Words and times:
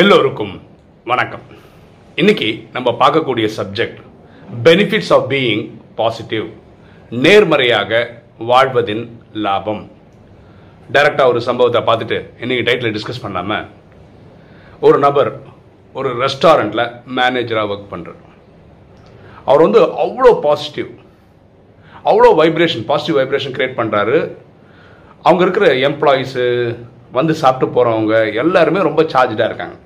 எல்லோருக்கும் 0.00 0.52
வணக்கம். 1.10 1.42
இன்னைக்கு 2.20 2.48
நம்ம 2.74 2.88
பார்க்கக்கூடிய 3.00 3.46
subject 3.56 3.98
benefits 4.66 5.10
of 5.16 5.26
being 5.32 5.62
positive 5.98 6.46
நேர்மறையாக 7.24 8.00
வாழ்வதின் 8.50 9.02
லாபம். 9.46 9.82
டைரக்டாக 10.96 11.32
ஒரு 11.32 11.40
சம்பவத்தை 11.48 11.82
பார்த்துட்டு 11.88 12.18
இன்னைக்கு 12.42 12.66
டைட்டில் 12.68 12.94
டிஸ்கஸ் 12.96 13.22
பண்ணாமல் 13.24 13.66
ஒரு 14.88 15.00
நபர் 15.06 15.30
ஒரு 15.94 16.12
ரெஸ்டாரண்ட்டில் 16.22 16.84
மேனேஜராக 17.18 17.74
ஒர்க் 17.74 17.92
பண்ணுறார் 17.94 18.22
அவர் 19.48 19.66
வந்து 19.66 19.82
அவ்வளோ 20.06 20.32
பாசிட்டிவ் 20.46 20.90
அவ்வளோ 22.10 22.32
வைப்ரேஷன் 22.42 22.88
பாசிட்டிவ் 22.92 23.20
வைப்ரேஷன் 23.22 23.56
க்ரியேட் 23.58 23.78
பண்ணுறாரு 23.82 24.18
அவங்க 25.26 25.42
இருக்கிற 25.48 25.68
எம்ப்ளாயீஸு 25.90 26.46
வந்து 27.20 27.34
சாப்பிட்டு 27.44 27.74
போகிறவங்க 27.76 28.16
எல்லாருமே 28.40 28.88
ரொம்ப 28.90 29.02
சார்ஜாக 29.12 29.48
இருக்காங்க. 29.50 29.76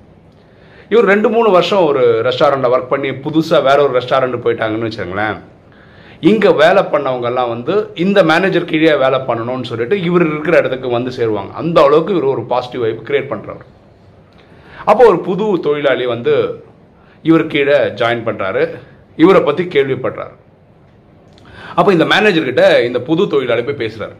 இவர் 0.91 1.09
ரெண்டு 1.11 1.27
மூணு 1.35 1.49
வருஷம் 1.55 1.83
ஒரு 1.89 2.01
ரெஸ்டாரண்ட்டில் 2.27 2.73
ஒர்க் 2.75 2.93
பண்ணி 2.93 3.09
புதுசாக 3.25 3.65
வேற 3.67 3.77
ஒரு 3.85 3.93
ரெஸ்டாரண்ட் 3.99 4.43
போயிட்டாங்கன்னு 4.45 4.87
வச்சுக்கோங்களேன். 4.87 5.37
இங்கே 6.29 6.51
வேலை 6.63 6.81
பண்ணவங்கெல்லாம் 6.91 7.49
வந்து 7.53 7.73
இந்த 8.03 8.19
மேனேஜர் 8.31 8.69
கீழே 8.71 8.93
வேலை 9.05 9.19
பண்ணணும்னு 9.29 9.69
சொல்லிட்டு 9.71 9.95
இவர் 10.09 10.25
இருக்கிற 10.31 10.55
இடத்துக்கு 10.61 10.89
வந்து 10.97 11.11
சேருவாங்க. 11.17 11.51
அந்த 11.61 11.77
அளவுக்கு 11.87 12.13
இவர் 12.15 12.33
ஒரு 12.35 12.43
பாசிட்டிவ் 12.53 12.85
வைப் 12.85 13.01
கிரியேட் 13.09 13.31
பண்ணுறவர் 13.33 13.65
அப்போ 14.91 15.03
ஒரு 15.11 15.19
புது 15.27 15.45
தொழிலாளி 15.65 16.05
வந்து 16.13 16.33
இவர் 17.29 17.51
கீழே 17.53 17.77
ஜாயின் 17.99 18.25
பண்ணுறாரு 18.27 18.63
இவரை 19.23 19.41
பற்றி 19.47 19.63
கேள்விப்படுறாரு. 19.75 20.35
அப்போ 21.79 21.89
இந்த 21.95 22.05
மேனேஜர்கிட்ட 22.13 22.65
இந்த 22.87 22.99
புது 23.07 23.23
தொழிலாளி 23.33 23.63
போய் 23.67 23.81
பேசுகிறாரு 23.83 24.15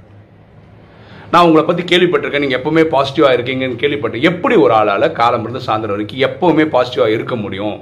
நான் 1.34 1.46
உங்களை 1.48 1.64
பற்றி 1.68 1.84
கேள்விப்பட்டிருக்கேன். 1.92 2.44
நீங்கள் 2.44 2.60
எப்போவுமே 2.60 2.84
பாசிட்டிவாக 2.94 3.36
இருக்கீங்கன்னு 3.38 3.82
கேள்விப்பட்டேன் 3.84 4.28
எப்படி 4.30 4.56
ஒரு 4.64 4.74
ஆளால் 4.80 5.06
காலம் 5.20 5.44
இருந்து 5.46 5.66
சாயந்தரம் 5.68 5.96
வரைக்கும் 5.96 6.24
எப்போவுமே 6.28 6.66
பாசிட்டிவாக 6.76 7.16
இருக்க 7.16 7.36
முடியும்? 7.44 7.78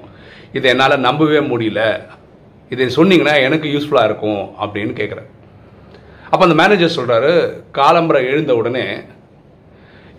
இதை 0.57 0.67
என்னால் 0.73 1.03
நம்பவே 1.07 1.39
முடியல. 1.51 1.81
இதை 2.73 2.85
சொன்னீங்கன்னா 2.97 3.33
எனக்கு 3.47 3.67
யூஸ்ஃபுல்லாக 3.73 4.09
இருக்கும் 4.09 4.43
அப்படின்னு 4.63 4.93
கேட்குறேன் 4.99 5.29
அப்போ 6.31 6.43
அந்த 6.45 6.55
மேனேஜர் 6.61 6.97
சொல்கிறாரு 6.97 7.33
காலம்பரை 7.79 8.21
எழுந்த 8.31 8.51
உடனே 8.59 8.85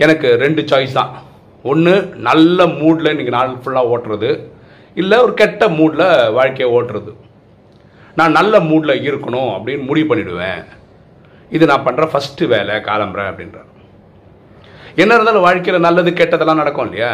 எனக்கு 0.04 0.28
ரெண்டு 0.44 0.62
சாய்ஸ் 0.70 0.98
தான். 0.98 1.12
ஒன்று 1.70 1.94
நல்ல 2.28 2.66
மூடில் 2.80 3.12
இன்றைக்கி 3.12 3.34
நாள் 3.36 3.58
ஃபுல்லாக 3.64 3.90
ஓட்டுறது. 3.94 4.30
இல்லை 5.00 5.16
ஒரு 5.26 5.34
கெட்ட 5.40 5.68
மூடில் 5.78 6.06
வாழ்க்கையை 6.38 6.68
ஓட்டுறது. 6.76 7.12
நான் 8.18 8.36
நல்ல 8.38 8.54
மூடில் 8.70 9.02
இருக்கணும் 9.08 9.52
அப்படின்னு 9.56 9.88
முடிவு 9.90 10.08
பண்ணிவிடுவேன் 10.10 10.62
இது 11.56 11.64
நான் 11.70 11.86
பண்ணுற 11.86 12.04
ஃபஸ்ட்டு 12.12 12.50
வேலை 12.52 12.76
காலம்புறேன் 12.88 13.30
அப்படின்றார். 13.30 13.70
என்ன 15.02 15.14
இருந்தாலும் 15.16 15.46
வாழ்க்கையில் 15.46 15.86
நல்லது 15.86 16.10
கெட்டதெல்லாம் 16.20 16.62
நடக்கும் 16.62 16.86
இல்லையா? 16.88 17.12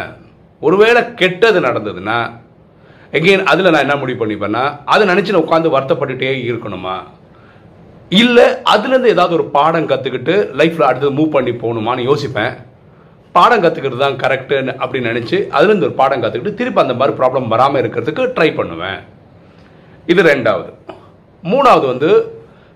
ஒருவேளை 0.67 1.01
கெட்டது 1.21 1.59
நடந்ததுன்னா 1.67 2.17
எகெயின் 3.17 3.43
அதில் 3.51 3.71
நான் 3.73 3.85
என்ன 3.85 3.95
முடிவு 4.01 4.19
பண்ணிப்பேன்னா 4.21 4.63
அதை 4.93 5.05
நினச்சி 5.11 5.33
நான் 5.33 5.45
உட்காந்து 5.45 5.73
வருத்தப்பட்டுட்டே 5.75 6.33
இருக்கணுமா? 6.49 6.95
இல்லை 8.21 8.45
அதுலேருந்து 8.73 9.13
ஏதாவது 9.15 9.33
ஒரு 9.39 9.45
பாடம் 9.55 9.89
கற்றுக்கிட்டு 9.91 10.33
லைஃப்பில் 10.59 10.87
அடுத்தது 10.89 11.13
மூவ் 11.19 11.33
பண்ணி 11.35 11.51
போகணுமான்னு 11.63 12.07
யோசிப்பேன். 12.09 12.53
பாடம் 13.35 13.63
கற்றுக்கிறது 13.63 14.03
தான் 14.05 14.19
கரெக்டுன்னு 14.23 14.71
அப்படின்னு 14.81 15.11
நினச்சி 15.11 15.37
அதுலேருந்து 15.55 15.87
ஒரு 15.89 15.97
பாடம் 16.01 16.23
கற்றுக்கிட்டு 16.23 16.59
திருப்பி 16.59 16.83
அந்த 16.83 16.95
மாதிரி 17.01 17.13
ப்ராப்ளம் 17.19 17.51
வராமல் 17.53 17.81
இருக்கிறதுக்கு 17.81 18.23
ட்ரை 18.37 18.49
பண்ணுவேன். 18.59 19.01
இது 20.13 20.21
ரெண்டாவது. 20.33 20.71
மூணாவது 21.51 21.85
வந்து 21.93 22.09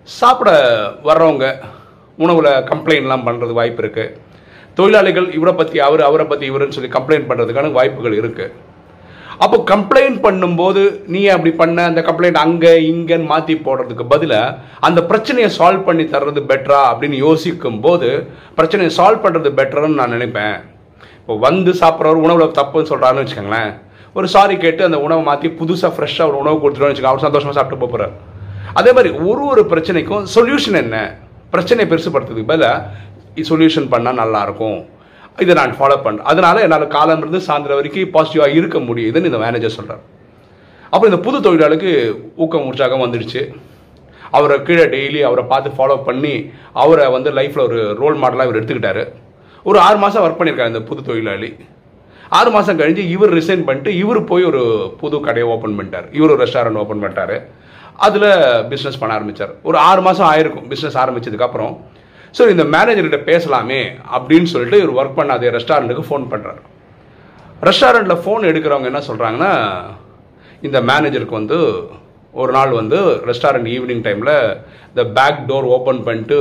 சாப்பிட 0.07 0.49
வர்றவங்க 1.07 1.45
உணவில் 2.17 2.51
கம்ப்ளைண்ட்லாம் 2.71 3.25
பண்ணுறது 3.27 3.53
வாய்ப்பு 3.59 3.81
இருக்குது 3.83 4.13
தொழிலாளிகள் 4.77 5.27
இவரை 5.37 5.53
பற்றி 5.55 5.77
அவர் 5.79 6.01
அவரை 6.01 6.25
பற்றி 6.27 6.45
இவருன்னு 6.51 6.75
சொல்லி 6.77 6.91
கம்ப்ளைண்ட் 6.95 7.27
பண்ணுறதுக்கான 7.29 7.71
வாய்ப்புகள் 7.71 8.17
இருக்குது 8.21 8.53
அப்போ 9.43 9.57
கம்ப்ளைண்ட் 9.71 10.17
பண்ணும்போது 10.25 10.81
நீ 11.13 11.21
அப்படி 11.27 11.51
பண்ண? 11.61 11.77
அந்த 11.89 12.01
கம்ப்ளைண்ட் 12.01 12.39
அங்கே 12.43 12.71
இங்கேன்னு 12.91 13.31
மாற்றி 13.31 13.55
போடுறதுக்கு 13.65 14.05
பதிலாக 14.13 14.57
அந்த 14.79 14.99
பிரச்சனையை 15.09 15.49
சால்வ் 15.57 15.87
பண்ணி 15.87 16.03
தர்றது 16.13 16.41
பெட்டரா 16.51 16.81
அப்படின்னு 16.91 17.17
யோசிக்கும் 17.25 17.79
போது 17.79 18.09
பிரச்சனையை 18.59 18.91
சால்வ் 18.99 19.23
பண்ணுறது 19.25 19.51
பெட்டர்னு 19.59 19.99
நான் 20.01 20.15
நினைப்பேன். 20.17 20.55
இப்போ 21.19 21.35
வந்து 21.47 21.71
சாப்பிட்றவர் 21.81 22.23
உணவில் 22.25 22.55
தப்புன்னு 22.59 22.91
சொல்கிறாருன்னு 22.91 23.23
வச்சுக்கோங்களேன். 23.23 23.71
ஒரு 24.13 24.27
சாரி 24.27 24.57
கேட்டு 24.57 24.83
அந்த 24.83 24.99
உணவை 25.07 25.23
மாற்றி 25.23 25.47
புதுசாக 25.59 25.93
ஃப்ரெஷ்ஷாக 25.95 26.29
ஒரு 26.31 26.37
உணவு 26.43 26.61
கொடுத்துட்டோம்னு 26.63 26.93
வச்சுக்கோங்க. 26.93 27.13
அவர் 27.15 27.27
சந்தோஷமாக 27.27 27.57
சாப்பிட்டு 27.59 27.83
போகிறார் 27.83 28.15
அதே 28.79 28.91
மாதிரி 28.95 29.09
ஒரு 29.29 29.43
ஒரு 29.51 29.61
பிரச்சனைக்கும் 29.71 30.25
சொல்யூஷன் 30.35 30.77
என்ன? 30.83 30.97
பிரச்சனையை 31.53 31.87
பெருசுப்படுத்துறதுக்கு 31.91 32.51
பதிலாக 32.51 33.43
சொல்யூஷன் 33.49 33.87
பண்ணால் 33.93 34.19
நல்லாயிருக்கும் 34.21 34.79
இதை 35.43 35.53
நான் 35.59 35.77
ஃபாலோ 35.77 35.95
பண்ணுறேன் 36.05 36.27
அதனால் 36.31 36.63
என்னால் 36.65 36.93
காலம் 36.95 37.21
இருந்து 37.23 37.39
சாயந்தரம் 37.47 37.79
வரைக்கும் 37.79 38.11
பாசிட்டிவாக 38.15 38.57
இருக்க 38.59 38.77
முடியுதுன்னு 38.89 39.29
இந்த 39.31 39.39
மேனேஜர் 39.45 39.77
சொல்கிறார் 39.77 40.03
அப்போ 40.93 41.05
இந்த 41.09 41.19
புது 41.25 41.37
தொழிலாளுக்கு 41.45 41.91
ஊக்கம் 42.43 42.67
உற்சாகம் 42.69 43.03
வந்துடுச்சு. 43.05 43.41
அவரை 44.37 44.55
கீழே 44.67 44.85
டெய்லி 44.93 45.19
அவரை 45.27 45.43
பார்த்து 45.51 45.69
ஃபாலோ 45.77 45.95
பண்ணி 46.07 46.33
அவரை 46.83 47.05
வந்து 47.15 47.29
லைஃப்பில் 47.39 47.65
ஒரு 47.67 47.79
ரோல் 48.01 48.19
மாடலாக 48.21 48.47
இவர் 48.47 48.59
எடுத்துக்கிட்டாரு. 48.59 49.03
ஒரு 49.69 49.77
ஆறு 49.87 49.97
மாதம் 50.03 50.23
ஒர்க் 50.25 50.39
பண்ணியிருக்காரு 50.39 50.73
இந்த 50.73 50.83
புது 50.89 51.01
தொழிலாளி. 51.09 51.49
ஆறு 52.39 52.49
மாதம் 52.55 52.79
கழிஞ்சு 52.79 53.03
இவர் 53.15 53.33
ரிசைன் 53.39 53.67
பண்ணிட்டு 53.67 53.91
இவர் 54.03 54.19
போய் 54.31 54.49
ஒரு 54.51 54.61
புது 55.01 55.19
கடையை 55.27 55.47
ஓப்பன் 55.55 55.77
பண்ணிட்டார். 55.79 56.07
இவர் 56.17 56.33
ஒரு 56.35 56.41
ரெஸ்டாரண்ட் 56.45 56.81
ஓப்பன் 56.83 57.03
பண்ணிட்டாரு. 57.03 57.37
அதில் 57.99 58.29
பிஸ்னஸ் 58.71 58.99
பண்ண 59.01 59.11
ஆரம்பித்தார் 59.17 59.51
ஒரு 59.63 59.77
ஆறு 59.89 60.01
மாதம் 60.01 60.29
ஆயிருக்கும் 60.31 60.69
பிஸ்னஸ் 60.71 60.97
ஆரம்பிச்சதுக்கப்புறம் 61.03 61.73
ஸோ 62.33 62.43
இந்த 62.49 62.63
மேனேஜர்கிட்ட 62.73 63.19
பேசலாமே 63.29 63.81
அப்படின்னு 64.15 64.49
சொல்லிட்டு 64.53 64.79
இவர் 64.81 64.97
ஒர்க் 64.99 65.19
பண்ண 65.19 65.33
அதே 65.37 65.51
ரெஸ்டாரண்ட்டுக்கு 65.55 66.07
ஃபோன் 66.09 66.25
பண்ணுறாரு 66.31 66.61
ரெஸ்டாரண்ட்டில் 67.61 68.21
ஃபோன் 68.23 68.47
எடுக்கிறவங்க 68.49 68.89
என்ன 68.91 69.01
சொல்கிறாங்கன்னா 69.09 69.51
இந்த 70.61 70.77
மேனேஜருக்கு 70.89 71.39
வந்து 71.39 71.59
ஒரு 72.33 72.51
நாள் 72.51 72.71
வந்து 72.71 72.97
ரெஸ்டாரண்ட் 73.29 73.69
ஈவினிங் 73.75 74.03
டைமில் 74.05 74.33
இந்த 74.89 75.03
பேக் 75.17 75.39
டோர் 75.49 75.67
ஓப்பன் 75.75 76.01
பண்ணிட்டு 76.03 76.39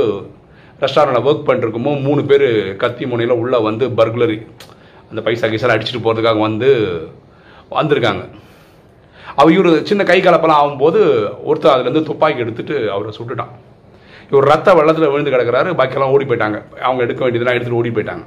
ரெஸ்டாரண்ட்டில் 0.81 1.27
ஒர்க் 1.29 1.47
பண்ணிருக்குமோ 1.49 1.91
மூணு 2.01 2.21
பேர் 2.25 2.47
கத்தி 2.77 3.05
முனையில் 3.05 3.39
உள்ளே 3.41 3.59
வந்து 3.59 3.87
பர்குலரி 3.99 4.37
அந்த 5.09 5.21
பைசா 5.21 5.47
கீசா 5.47 5.73
அடிச்சுட்டு 5.73 6.03
போகிறதுக்காக 6.05 6.39
வந்து 6.39 6.69
வந்திருக்காங்க. 7.71 8.23
அவர் 9.39 9.53
இவர் 9.57 9.69
சின்ன 9.89 10.01
கை 10.09 10.17
கலப்பெல்லாம் 10.25 10.61
ஆகும்போது 10.61 10.99
ஒருத்தர் 11.49 11.73
அதுலேருந்து 11.75 12.07
துப்பாக்கி 12.09 12.43
எடுத்துட்டு 12.45 12.75
அவரை 12.95 13.11
சுட்டுட்டான். 13.17 13.53
இவர் 14.31 14.49
ரத்த 14.51 14.69
வெள்ளத்தில் 14.77 15.11
விழுந்து 15.13 15.33
கிடக்கிறாரு 15.35 15.71
பாக்கியெல்லாம் 15.79 16.13
ஓடி 16.15 16.25
போயிட்டாங்க. 16.29 16.59
அவங்க 16.87 17.01
எடுக்க 17.05 17.21
வேண்டியதெல்லாம் 17.25 17.57
எடுத்துகிட்டு 17.57 17.81
ஓடி 17.81 17.91
போயிட்டாங்க. 17.97 18.25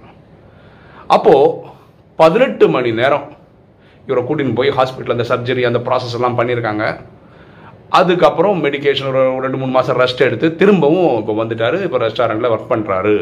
அப்போது 1.17 1.47
பதினெட்டு 2.19 2.67
மணி 2.77 2.91
நேரம் 3.01 3.27
இவரை 4.09 4.23
கூட்டின்னு 4.29 4.59
போய் 4.59 4.77
ஹாஸ்பிட்டல் 4.79 5.17
அந்த 5.17 5.27
சர்ஜரி 5.31 5.63
அந்த 5.71 5.81
ப்ராசஸ் 5.89 6.17
எல்லாம் 6.19 6.39
பண்ணியிருக்காங்க. 6.39 6.85
அதுக்கப்புறம் 7.99 8.57
மெடிக்கேஷன் 8.67 9.09
ஒரு 9.11 9.21
ரெண்டு 9.45 9.59
மூணு 9.61 9.73
மாதம் 9.77 9.99
ரெஸ்ட் 10.03 10.25
எடுத்து 10.29 10.47
திரும்பவும் 10.63 11.13
இப்போ 11.21 11.35
வந்துட்டார். 11.43 11.77
இப்போ 11.87 11.99
ரெஸ்டாரண்ட்டில் 12.05 12.53
ஒர்க் 12.55 12.73
பண்ணுறாரு 12.73 13.15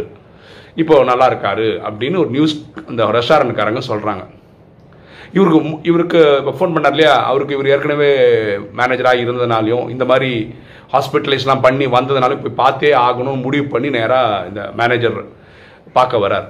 இப்போ 0.82 0.94
நல்லா 1.10 1.26
இருக்காரு 1.31 1.69
அப்படின்னு 1.88 2.16
ஒரு 2.22 2.31
நியூஸ் 2.36 2.54
அந்த 2.91 3.03
ரெஸ்டாரண்ட்காரங்க 3.19 3.82
சொல்கிறாங்க 3.91 4.25
இவருக்கு 5.36 5.60
இவருக்கு 5.91 6.20
இப்போ 6.41 6.52
ஃபோன் 6.58 6.74
பண்ணார் 6.74 6.94
இல்லையா? 6.94 7.14
அவருக்கு 7.30 7.56
இவர் 7.56 7.72
ஏற்கனவே 7.74 8.10
மேனேஜராக 8.78 9.22
இருந்ததுனாலையும் 9.24 9.86
இந்த 9.94 10.04
மாதிரி 10.10 10.30
ஹாஸ்பிட்டலைஸ்லாம் 10.92 11.64
பண்ணி 11.66 11.86
வந்ததுனாலும் 11.97 12.42
போய் 12.44 12.60
பார்த்தே 12.62 12.92
ஆகணும்னு 13.06 13.44
முடிவு 13.47 13.66
பண்ணி 13.74 13.88
நேராக 13.97 14.47
இந்த 14.50 14.62
மேனேஜர் 14.80 15.19
பார்க்க 15.97 16.24
வரார் 16.24 16.48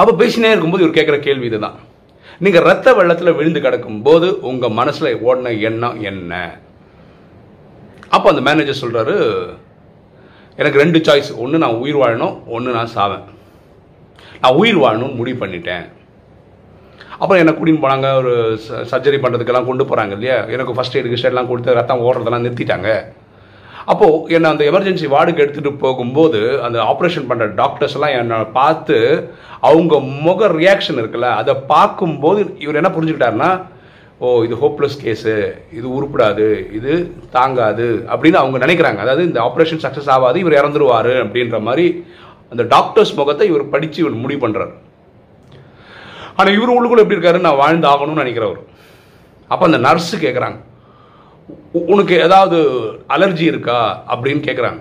அப்போ 0.00 0.12
பேசினே 0.20 0.50
இருக்கும்போது 0.52 0.84
இவர் 0.84 0.98
கேட்குற 0.98 1.16
கேள்வி 1.26 1.46
இதுதான். 1.50 1.76
நீங்கள் 2.44 2.66
ரத்த 2.70 2.88
வெள்ளத்தில் 2.98 3.36
விழுந்து 3.38 3.60
கிடக்கும் 3.60 4.02
போது 4.02 4.26
உங்கள் 4.50 4.76
மனசில் 4.80 5.20
ஓடின 5.28 5.54
எண்ணம் 5.68 5.96
என்ன? 6.10 6.32
அப்போ 8.14 8.26
அந்த 8.32 8.42
மேனேஜர் 8.48 8.82
சொல்கிறாரு 8.82 9.16
எனக்கு 10.58 10.82
ரெண்டு 10.82 10.98
சாய்ஸ் 11.06 11.30
ஒன்று 11.42 11.62
நான் 11.64 11.80
உயிர் 11.82 12.00
வாழணும் 12.02 12.36
ஒன்று 12.56 12.76
நான் 12.78 12.94
சாவேன். 12.96 13.24
நான் 14.42 14.58
உயிர் 14.60 14.82
வாழணும்னு 14.84 15.18
முடிவு 15.20 15.38
பண்ணிட்டேன். 15.42 15.86
அப்புறம் 17.20 17.40
என்ன 17.42 17.52
கூட்டின்னு 17.54 17.84
போனாங்க 17.84 18.08
ஒரு 18.20 18.32
சர்ஜரி 18.90 19.18
பண்ணுறதுக்கெல்லாம் 19.22 19.68
கொண்டு 19.68 19.84
போகிறாங்க 19.90 20.12
இல்லையா? 20.16 20.36
எனக்கு 20.54 20.74
ஃபஸ்ட் 20.76 20.96
எய்டு 20.98 21.12
கிஸ்டெல்லாம் 21.12 21.48
கொடுத்து 21.50 21.78
ரத்தம் 21.78 22.04
ஓடுறதெல்லாம் 22.08 22.44
நிறுத்திட்டாங்க. 22.46 22.90
அப்போது 23.92 24.34
என்னை 24.36 24.48
அந்த 24.52 24.64
எமர்ஜென்சி 24.70 25.06
வார்டுக்கு 25.14 25.42
எடுத்துகிட்டு 25.44 25.72
போகும்போது 25.82 26.40
அந்த 26.66 26.78
ஆப்ரேஷன் 26.92 27.28
பண்ணுற 27.30 27.46
டாக்டர்ஸ்லாம் 27.60 28.16
என்னை 28.20 28.38
பார்த்து 28.58 28.96
அவங்க 29.68 29.94
முக 30.26 30.48
ரியாக்ஷன் 30.60 31.00
இருக்குல்ல 31.02 31.28
அதை 31.40 31.54
பார்க்கும்போது 31.74 32.40
இவர் 32.64 32.80
என்ன 32.80 32.90
புரிஞ்சுக்கிட்டாருன்னா 32.96 33.50
ஓ 34.24 34.28
இது 34.46 34.54
ஹோப்லெஸ் 34.64 34.98
கேஸு 35.04 35.34
இது 35.78 35.86
உருப்படாது 35.96 36.48
இது 36.78 36.92
தாங்காது 37.36 37.88
அப்படின்னு 38.12 38.40
அவங்க 38.42 38.58
நினைக்கிறாங்க. 38.64 39.00
அதாவது 39.04 39.24
இந்த 39.30 39.40
ஆப்ரேஷன் 39.48 39.82
சக்ஸஸ் 39.84 40.12
ஆகாது 40.16 40.38
இவர் 40.44 40.58
இறந்துருவார் 40.60 41.14
அப்படின்ற 41.24 41.58
மாதிரி 41.68 41.86
அந்த 42.52 42.62
டாக்டர்ஸ் 42.74 43.16
முகத்தை 43.20 43.46
இவர் 43.52 43.72
படித்து 43.74 44.00
இவர் 44.04 44.22
முடிவு 44.24 44.42
பண்ணுறாரு 44.44 44.74
ஆனால் 46.38 46.56
இவர் 46.56 46.74
உள்ளுக்குள்ள 46.74 47.04
எப்படி 47.04 47.16
இருக்காரு 47.18 47.46
நான் 47.46 47.60
வாழ்ந்து 47.62 47.86
ஆகணும்னு 47.92 48.22
நினைக்கிறவர். 48.24 48.60
அப்போ 49.50 49.64
அந்த 49.68 49.78
நர்ஸு 49.86 50.16
கேட்குறாங்க 50.24 50.58
உனக்கு 51.92 52.14
ஏதாவது 52.26 52.58
அலர்ஜி 53.14 53.44
இருக்கா? 53.52 53.78
அப்படின்னு 54.12 54.42
கேட்குறாங்க 54.48 54.80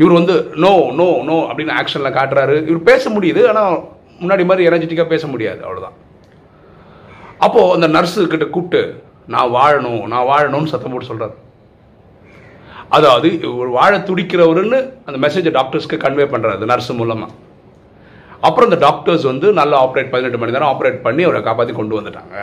இவர் 0.00 0.16
வந்து 0.18 0.34
நோ 0.64 0.72
நோ 1.00 1.08
நோ 1.28 1.36
அப்படின்னு 1.48 1.76
ஆக்ஷனில் 1.80 2.16
காட்டுறாரு. 2.18 2.56
இவர் 2.68 2.88
பேச 2.90 3.10
முடியுது 3.16 3.42
ஆனால் 3.50 3.76
முன்னாடி 4.22 4.44
மாதிரி 4.48 4.66
எனர்ஜெட்டிக்காக 4.68 5.12
பேச 5.14 5.26
முடியாது 5.32 5.60
அவ்வளோதான் 5.66 5.96
அப்போது 7.44 7.72
அந்த 7.76 7.86
நர்ஸு 7.96 8.26
கிட்ட 8.32 8.46
கூப்பிட்டு 8.46 8.82
நான் 9.34 9.54
வாழணும் 9.58 10.02
நான் 10.12 10.28
வாழணும்னு 10.32 10.72
சத்தம் 10.72 10.92
போட்டு 10.92 11.10
சொல்கிறார் 11.10 11.34
அதாவது 12.96 13.28
ஒரு 13.60 13.70
வாழ 13.78 13.92
துடிக்கிறவருன்னு 14.08 14.78
அந்த 15.08 15.18
மெசேஜை 15.26 15.52
டாக்டர்ஸ்க்கு 15.58 16.04
கன்வே 16.04 16.26
பண்ணுறாரு 16.32 16.70
நர்ஸு 16.72 16.94
மூலமாக 17.00 17.32
அப்புறம் 18.46 18.68
இந்த 18.68 18.78
டாக்டர்ஸ் 18.86 19.24
வந்து 19.30 19.46
நல்லா 19.58 19.76
ஆப்ரேட் 19.84 20.12
பதினெட்டு 20.12 20.40
மணி 20.40 20.54
நேரம் 20.54 20.70
ஆப்ரேட் 20.72 20.98
பண்ணி 21.06 21.22
அவரை 21.26 21.40
காப்பாற்றி 21.48 21.74
கொண்டு 21.76 21.98
வந்துட்டாங்க. 21.98 22.34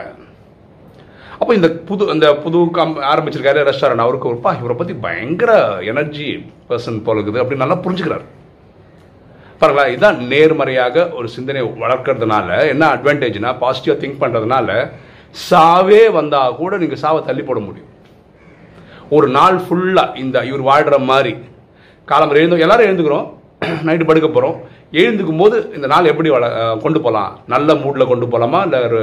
அப்போ 1.39 1.51
இந்த 1.57 1.69
புது 1.89 2.03
அந்த 2.13 2.27
புது 2.43 2.59
கம் 2.77 2.93
ஆரம்பிச்சிருக்காரு 3.11 3.59
ரெஸ்டாரண்ட். 3.69 4.05
அவருக்கு 4.05 4.29
ஒருப்பா 4.31 4.51
இவரை 4.59 4.75
பற்றி 4.79 4.93
பயங்கர 5.05 5.51
எனர்ஜி 5.91 6.27
பர்சன் 6.69 6.99
போல 7.05 7.19
இருக்குது 7.19 7.41
அப்படின்னு 7.43 7.63
நல்லா 7.63 7.77
புரிஞ்சுக்கிறார். 7.85 8.25
பாருங்களா 9.61 9.85
இதுதான் 9.93 10.19
நேர்மறையாக 10.31 11.05
ஒரு 11.19 11.27
சிந்தனை 11.35 11.61
வளர்க்கறதுனால 11.83 12.49
என்ன 12.73 12.83
அட்வான்டேஜ்னா 12.95 13.51
பாசிட்டிவாக 13.63 14.01
திங்க் 14.03 14.21
பண்ணுறதுனால 14.23 14.69
சாவே 15.49 16.03
வந்தால் 16.19 16.57
கூட 16.61 16.77
நீங்கள் 16.83 17.01
சாவை 17.03 17.19
தள்ளி 17.29 17.43
போட 17.49 17.59
முடியும். 17.67 17.89
ஒரு 19.17 19.27
நாள் 19.37 19.57
ஃபுல்லாக 19.65 20.17
இந்த 20.23 20.37
இவர் 20.49 20.67
வாழ்கிற 20.69 20.97
மாதிரி 21.11 21.33
காலம்பரை 22.07 22.39
எழுந்து 22.41 22.65
எல்லாரும் 22.67 22.89
எழுந்துக்கிறோம் 22.89 23.27
நைட்டு 23.87 24.05
படுக்க 24.09 24.27
போகிறோம் 24.29 24.55
எழுந்துக்கும் 24.93 25.37
போது 25.37 25.71
இந்த 25.75 25.87
நாள் 25.87 26.05
எப்படி 26.05 26.29
வள 26.29 26.45
கொண்டு 26.75 26.99
போகலாம் 27.01 27.39
நல்ல 27.47 27.75
மூடில் 27.75 28.07
கொண்டு 28.07 28.25
போகலாமா 28.27 28.61
இல்லை 28.61 28.79
ஒரு 28.81 29.01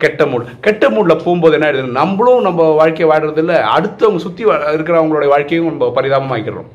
கெட்ட 0.00 0.24
மூட் 0.26 0.48
கெட்ட 0.60 0.90
மூடில் 0.90 1.22
போகும்போது 1.24 1.54
என்ன 1.54 1.66
ஆயிடுது 1.66 1.98
நம்மளும் 2.00 2.40
நம்ம 2.40 2.70
வாழ்க்கையை 2.70 3.08
வாழ்றது 3.10 3.36
இல்லை 3.36 3.54
அடுத்தவங்க 3.54 4.16
சுற்றி 4.16 4.44
இருக்கிறவங்களுடைய 4.74 5.28
வாழ்க்கையும் 5.28 5.70
நம்ம 5.70 5.90
பரிதாபமாக்கிறோம் 5.98 6.68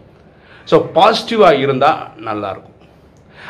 ஸோ 0.68 0.78
பாசிட்டிவாக 0.96 1.60
இருந்தால் 1.60 2.00
நல்லாயிருக்கும் 2.26 2.70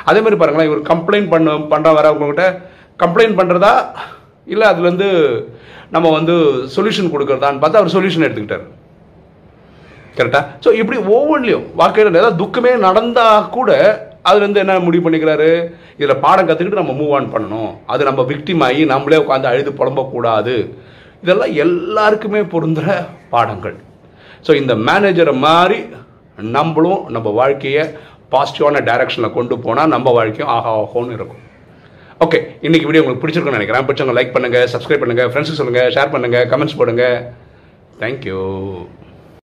அதே 0.06 0.19
மாதிரி 0.21 0.39
பாருங்களேன் 0.39 0.69
இவர் 0.69 0.89
கம்ப்ளைண்ட் 0.92 1.30
பண்ண 1.30 1.51
பண்ணுற 1.74 1.94
வரவங்ககிட்ட 1.94 2.45
கம்ப்ளைண்ட் 3.00 3.39
பண்ணுறதா 3.39 3.74
இல்லை 4.48 4.68
அதுலேருந்து 4.68 5.09
நம்ம 5.89 6.12
வந்து 6.12 6.36
சொல்யூஷன் 6.75 7.12
கொடுக்குறதான்னு 7.13 7.62
பார்த்தா 7.62 7.81
அவர் 7.81 7.95
சொல்யூஷன் 7.95 8.25
எடுத்துக்கிட்டார். 8.27 8.66
கரெக்டாக 10.18 10.45
ஸோ 10.66 10.69
இப்படி 10.74 10.98
ஒவ்வொன்றிலையும் 10.98 11.68
வாழ்க்கையில் 11.75 12.19
ஏதாவது 12.21 12.42
துக்கமே 12.44 12.77
நடந்தால் 12.77 13.50
கூட 13.50 13.71
அதுலேருந்து 14.29 14.63
என்ன 14.63 14.79
முடிவு 14.87 15.03
பண்ணிக்கிறாரு? 15.05 15.49
இதில் 15.99 16.21
பாடம் 16.25 16.47
கற்றுக்கிட்டு 16.49 16.81
நம்ம 16.81 16.95
மூவ் 16.99 17.13
ஆன் 17.17 17.31
பண்ணணும். 17.33 17.71
அது 17.93 18.01
நம்ம 18.09 18.21
விக்டிம் 18.31 18.63
ஆகி 18.67 18.83
நம்மளே 18.93 19.21
உட்காந்து 19.23 19.49
அழுது 19.51 19.73
புலம்பக்கூடாது. 19.79 20.55
இதெல்லாம் 21.23 21.53
எல்லாருக்குமே 21.65 22.41
பொருந்துகிற 22.53 22.95
பாடங்கள். 23.33 23.77
ஸோ 24.45 24.53
இந்த 24.61 24.73
மேனேஜரை 24.87 25.35
மாதிரி 25.47 25.79
நம்மளும் 26.57 27.01
நம்ம 27.15 27.31
வாழ்க்கையை 27.41 27.83
பாசிட்டிவான 28.33 28.79
டைரக்ஷனில் 28.89 29.35
கொண்டு 29.37 29.55
போனால் 29.65 29.91
நம்ம 29.95 30.11
வாழ்க்கையும் 30.17 30.51
ஆஹா 30.55 30.71
ஆஹோன்னு 30.81 31.17
இருக்கும். 31.17 31.43
ஓகே 32.25 32.39
இன்றைக்கி 32.65 32.87
வீடியோ 32.87 33.03
உங்களுக்கு 33.03 33.23
பிடிச்சிருக்குன்னு 33.23 33.59
நினைக்கிறேன். 33.59 33.85
பிடிச்சவங்க 33.87 34.15
லைக் 34.17 34.35
பண்ணுங்கள் 34.35 34.67
சப்ஸ்கிரைப் 34.73 35.03
பண்ணுங்கள் 35.03 35.29
ஃப்ரெண்ட்ஸுக்கு 35.31 35.61
சொல்லுங்கள் 35.61 35.93
ஷேர் 35.95 36.13
பண்ணுங்கள் 36.15 36.49
கமெண்ட்ஸ் 36.51 36.79
போடுங்க. 36.81 37.05
தேங்க்யூ 38.01 38.41